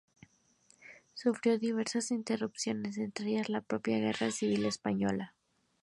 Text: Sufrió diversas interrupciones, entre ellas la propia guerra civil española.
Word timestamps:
Sufrió 1.13 1.59
diversas 1.59 2.09
interrupciones, 2.09 2.97
entre 2.97 3.33
ellas 3.33 3.49
la 3.49 3.61
propia 3.61 3.99
guerra 3.99 4.31
civil 4.31 4.65
española. 4.65 5.35